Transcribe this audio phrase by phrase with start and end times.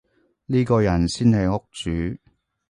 [0.47, 2.17] 呢個人先係屋主